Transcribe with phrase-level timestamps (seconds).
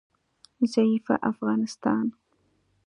[0.73, 2.05] ضعیفه افغانستان